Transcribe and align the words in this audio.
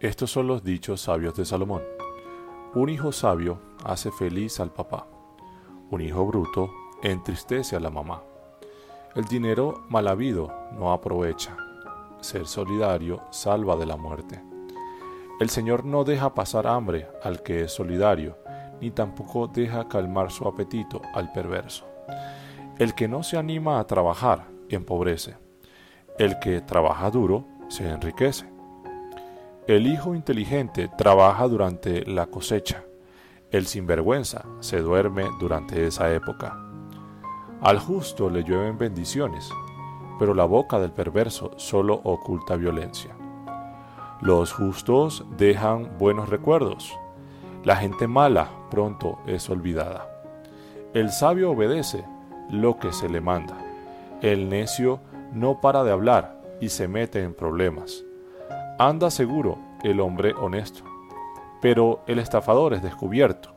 Estos 0.00 0.30
son 0.30 0.46
los 0.46 0.62
dichos 0.62 1.00
sabios 1.00 1.34
de 1.34 1.44
Salomón. 1.44 1.82
Un 2.72 2.88
hijo 2.88 3.10
sabio 3.10 3.58
hace 3.84 4.12
feliz 4.12 4.60
al 4.60 4.70
papá. 4.70 5.08
Un 5.90 6.00
hijo 6.02 6.24
bruto 6.24 6.70
entristece 7.02 7.74
a 7.74 7.80
la 7.80 7.90
mamá. 7.90 8.22
El 9.16 9.24
dinero 9.24 9.82
mal 9.88 10.06
habido 10.06 10.54
no 10.72 10.92
aprovecha. 10.92 11.56
Ser 12.20 12.46
solidario 12.46 13.22
salva 13.32 13.74
de 13.74 13.86
la 13.86 13.96
muerte. 13.96 14.40
El 15.40 15.50
Señor 15.50 15.84
no 15.84 16.04
deja 16.04 16.32
pasar 16.32 16.68
hambre 16.68 17.08
al 17.24 17.42
que 17.42 17.64
es 17.64 17.72
solidario, 17.72 18.38
ni 18.80 18.92
tampoco 18.92 19.48
deja 19.48 19.88
calmar 19.88 20.30
su 20.30 20.46
apetito 20.46 21.02
al 21.12 21.32
perverso. 21.32 21.86
El 22.78 22.94
que 22.94 23.08
no 23.08 23.24
se 23.24 23.36
anima 23.36 23.80
a 23.80 23.86
trabajar 23.88 24.46
empobrece. 24.68 25.36
El 26.20 26.38
que 26.38 26.60
trabaja 26.60 27.10
duro 27.10 27.44
se 27.66 27.88
enriquece. 27.88 28.57
El 29.68 29.86
hijo 29.86 30.14
inteligente 30.14 30.88
trabaja 30.96 31.46
durante 31.46 32.06
la 32.06 32.24
cosecha. 32.24 32.84
El 33.50 33.66
sinvergüenza 33.66 34.46
se 34.60 34.80
duerme 34.80 35.26
durante 35.38 35.86
esa 35.86 36.10
época. 36.10 36.58
Al 37.60 37.78
justo 37.78 38.30
le 38.30 38.44
llueven 38.44 38.78
bendiciones, 38.78 39.50
pero 40.18 40.32
la 40.32 40.46
boca 40.46 40.78
del 40.78 40.92
perverso 40.92 41.50
solo 41.58 42.00
oculta 42.02 42.56
violencia. 42.56 43.14
Los 44.22 44.54
justos 44.54 45.26
dejan 45.36 45.98
buenos 45.98 46.30
recuerdos. 46.30 46.98
La 47.62 47.76
gente 47.76 48.08
mala 48.08 48.48
pronto 48.70 49.18
es 49.26 49.50
olvidada. 49.50 50.08
El 50.94 51.12
sabio 51.12 51.50
obedece 51.50 52.06
lo 52.48 52.78
que 52.78 52.90
se 52.90 53.10
le 53.10 53.20
manda. 53.20 53.58
El 54.22 54.48
necio 54.48 55.00
no 55.34 55.60
para 55.60 55.84
de 55.84 55.92
hablar 55.92 56.40
y 56.58 56.70
se 56.70 56.88
mete 56.88 57.22
en 57.22 57.34
problemas. 57.34 58.02
Anda 58.80 59.10
seguro 59.10 59.58
el 59.84 60.00
hombre 60.00 60.32
honesto, 60.34 60.84
pero 61.60 62.02
el 62.06 62.18
estafador 62.18 62.74
es 62.74 62.82
descubierto. 62.82 63.54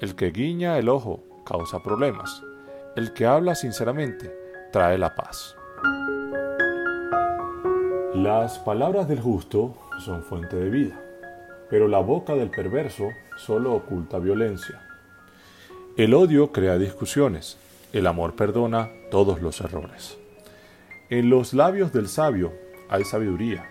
El 0.00 0.14
que 0.14 0.30
guiña 0.30 0.78
el 0.78 0.88
ojo 0.88 1.22
causa 1.44 1.82
problemas. 1.82 2.42
El 2.96 3.12
que 3.12 3.26
habla 3.26 3.54
sinceramente 3.54 4.32
trae 4.72 4.98
la 4.98 5.14
paz. 5.14 5.56
Las 8.14 8.58
palabras 8.58 9.08
del 9.08 9.20
justo 9.20 9.74
son 10.04 10.22
fuente 10.22 10.56
de 10.56 10.70
vida, 10.70 11.00
pero 11.70 11.88
la 11.88 12.00
boca 12.00 12.34
del 12.34 12.50
perverso 12.50 13.08
solo 13.36 13.74
oculta 13.74 14.18
violencia. 14.18 14.80
El 15.96 16.14
odio 16.14 16.52
crea 16.52 16.78
discusiones, 16.78 17.58
el 17.92 18.06
amor 18.06 18.34
perdona 18.34 18.90
todos 19.10 19.40
los 19.40 19.60
errores. 19.60 20.18
En 21.10 21.30
los 21.30 21.54
labios 21.54 21.92
del 21.92 22.08
sabio 22.08 22.52
hay 22.88 23.04
sabiduría, 23.04 23.64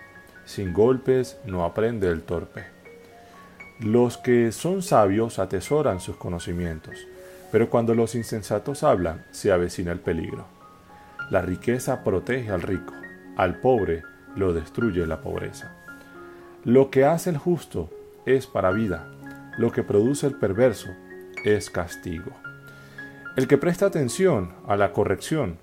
sin 0.48 0.72
golpes 0.72 1.38
no 1.44 1.62
aprende 1.62 2.08
el 2.08 2.22
torpe. 2.22 2.64
Los 3.80 4.16
que 4.16 4.50
son 4.50 4.80
sabios 4.80 5.38
atesoran 5.38 6.00
sus 6.00 6.16
conocimientos, 6.16 7.06
pero 7.52 7.68
cuando 7.68 7.94
los 7.94 8.14
insensatos 8.14 8.82
hablan 8.82 9.26
se 9.30 9.52
avecina 9.52 9.92
el 9.92 10.00
peligro. 10.00 10.46
La 11.30 11.42
riqueza 11.42 12.02
protege 12.02 12.50
al 12.50 12.62
rico, 12.62 12.94
al 13.36 13.60
pobre 13.60 14.02
lo 14.36 14.54
destruye 14.54 15.06
la 15.06 15.20
pobreza. 15.20 15.76
Lo 16.64 16.90
que 16.90 17.04
hace 17.04 17.28
el 17.28 17.36
justo 17.36 17.90
es 18.24 18.46
para 18.46 18.70
vida, 18.70 19.06
lo 19.58 19.70
que 19.70 19.82
produce 19.82 20.26
el 20.26 20.34
perverso 20.34 20.88
es 21.44 21.68
castigo. 21.68 22.32
El 23.36 23.48
que 23.48 23.58
presta 23.58 23.84
atención 23.84 24.54
a 24.66 24.76
la 24.76 24.94
corrección 24.94 25.58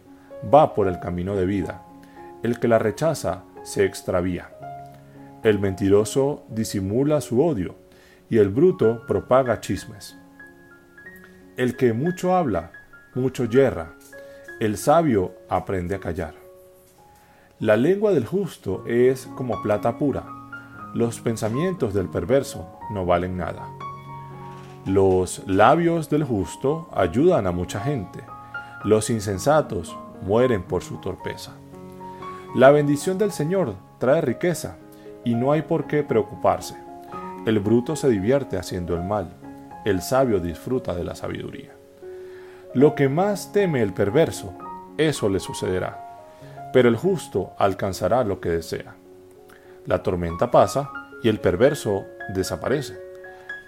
va 0.54 0.76
por 0.76 0.88
el 0.88 1.00
camino 1.00 1.36
de 1.36 1.48
vida, 1.48 1.82
el 2.44 2.60
que 2.60 2.68
la 2.68 2.78
rechaza 2.78 3.42
se 3.64 3.84
extravía. 3.84 4.52
El 5.46 5.60
mentiroso 5.60 6.44
disimula 6.50 7.22
su 7.22 7.46
odio 7.46 7.76
y 8.32 8.40
el 8.40 8.50
bruto 8.50 9.06
propaga 9.06 9.60
chismes. 9.62 10.18
El 11.56 11.78
que 11.78 11.94
mucho 11.94 12.36
habla, 12.36 12.72
mucho 13.14 13.46
yerra. 13.46 13.94
El 14.60 14.76
sabio 14.76 15.34
aprende 15.48 15.94
a 15.94 16.00
callar. 16.00 16.34
La 17.60 17.78
lengua 17.78 18.12
del 18.12 18.26
justo 18.26 18.86
es 18.88 19.28
como 19.36 19.62
plata 19.62 20.00
pura. 20.00 20.26
Los 20.96 21.20
pensamientos 21.20 21.94
del 21.94 22.10
perverso 22.10 22.80
no 22.90 23.06
valen 23.06 23.38
nada. 23.38 23.70
Los 24.88 25.44
labios 25.46 26.10
del 26.10 26.24
justo 26.24 26.90
ayudan 26.92 27.46
a 27.46 27.52
mucha 27.52 27.82
gente. 27.82 28.24
Los 28.84 29.12
insensatos 29.12 29.96
mueren 30.24 30.64
por 30.64 30.82
su 30.82 30.98
torpeza. 30.98 31.52
La 32.56 32.72
bendición 32.72 33.20
del 33.20 33.32
Señor 33.32 33.76
trae 34.00 34.22
riqueza 34.22 34.78
y 35.26 35.36
no 35.36 35.52
hay 35.52 35.64
por 35.64 35.88
qué 35.88 36.04
preocuparse. 36.04 36.76
El 37.46 37.60
bruto 37.60 37.96
se 37.96 38.08
divierte 38.08 38.58
haciendo 38.58 38.96
el 38.96 39.04
mal, 39.04 39.34
el 39.84 40.02
sabio 40.02 40.40
disfruta 40.40 40.96
de 40.96 41.04
la 41.04 41.16
sabiduría. 41.16 41.72
Lo 42.74 42.96
que 42.96 43.10
más 43.10 43.52
teme 43.52 43.82
el 43.82 43.94
perverso, 43.94 44.54
eso 44.98 45.28
le 45.30 45.40
sucederá, 45.40 46.22
pero 46.72 46.88
el 46.88 46.96
justo 46.96 47.54
alcanzará 47.58 48.24
lo 48.24 48.40
que 48.40 48.50
desea. 48.50 48.96
La 49.86 50.02
tormenta 50.02 50.50
pasa 50.52 50.90
y 51.22 51.30
el 51.30 51.40
perverso 51.40 52.06
desaparece, 52.34 52.98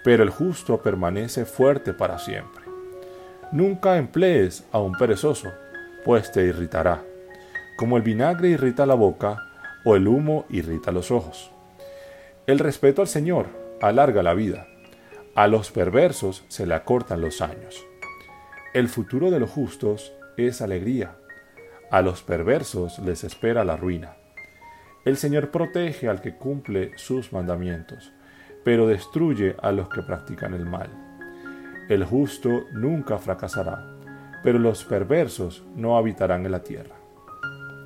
pero 0.03 0.23
el 0.23 0.29
justo 0.29 0.81
permanece 0.81 1.45
fuerte 1.45 1.93
para 1.93 2.17
siempre. 2.19 2.63
Nunca 3.51 3.97
emplees 3.97 4.65
a 4.71 4.79
un 4.79 4.93
perezoso, 4.93 5.49
pues 6.03 6.31
te 6.31 6.43
irritará. 6.43 7.03
Como 7.77 7.95
el 7.95 8.03
vinagre 8.03 8.49
irrita 8.49 8.85
la 8.85 8.95
boca, 8.95 9.46
o 9.87 9.95
el 9.95 10.05
humo 10.09 10.45
irrita 10.49 10.91
los 10.91 11.11
ojos. 11.11 11.49
El 12.45 12.59
respeto 12.59 13.01
al 13.01 13.07
Señor 13.07 13.47
alarga 13.81 14.21
la 14.21 14.33
vida, 14.33 14.67
a 15.33 15.47
los 15.47 15.71
perversos 15.71 16.43
se 16.49 16.65
le 16.65 16.73
acortan 16.73 17.21
los 17.21 17.39
años. 17.39 17.85
El 18.73 18.89
futuro 18.89 19.31
de 19.31 19.39
los 19.39 19.49
justos 19.49 20.11
es 20.35 20.61
alegría, 20.61 21.15
a 21.89 22.01
los 22.01 22.21
perversos 22.21 22.99
les 22.99 23.23
espera 23.23 23.63
la 23.63 23.77
ruina. 23.77 24.17
El 25.05 25.15
Señor 25.15 25.51
protege 25.51 26.09
al 26.09 26.19
que 26.19 26.35
cumple 26.35 26.91
sus 26.97 27.31
mandamientos, 27.31 28.11
pero 28.65 28.87
destruye 28.87 29.55
a 29.61 29.71
los 29.71 29.87
que 29.87 30.01
practican 30.01 30.53
el 30.53 30.65
mal. 30.65 30.89
El 31.87 32.03
justo 32.03 32.65
nunca 32.73 33.19
fracasará, 33.19 33.85
pero 34.43 34.59
los 34.59 34.83
perversos 34.83 35.63
no 35.77 35.95
habitarán 35.95 36.45
en 36.45 36.51
la 36.51 36.61
tierra. 36.61 36.97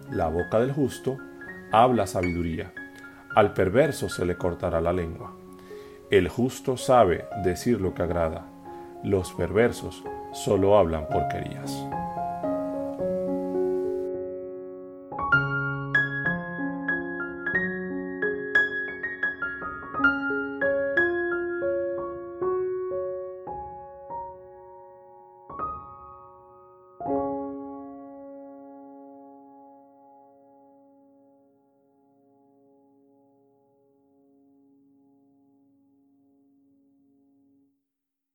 La 0.09 0.29
boca 0.29 0.59
del 0.59 0.71
justo 0.71 1.19
habla 1.71 2.07
sabiduría. 2.07 2.73
Al 3.35 3.53
perverso 3.53 4.09
se 4.09 4.25
le 4.25 4.35
cortará 4.35 4.81
la 4.81 4.91
lengua. 4.91 5.33
El 6.09 6.27
justo 6.27 6.75
sabe 6.75 7.25
decir 7.43 7.79
lo 7.79 7.93
que 7.93 8.03
agrada. 8.03 8.45
Los 9.03 9.31
perversos 9.33 10.03
solo 10.33 10.77
hablan 10.77 11.07
porquerías. 11.07 11.71